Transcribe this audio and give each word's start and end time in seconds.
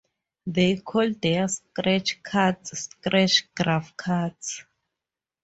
They 0.47 0.77
called 0.77 1.21
their 1.21 1.47
sketch 1.47 2.23
cards 2.23 2.71
"sketchagraph" 2.89 3.95
cards. 3.95 4.63